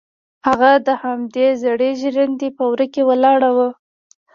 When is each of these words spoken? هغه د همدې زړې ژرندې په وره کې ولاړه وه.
هغه 0.47 0.71
د 0.87 0.89
همدې 1.03 1.47
زړې 1.63 1.89
ژرندې 2.01 2.49
په 2.57 2.63
وره 2.71 2.85
کې 2.93 3.01
ولاړه 3.09 3.49
وه. 3.57 3.69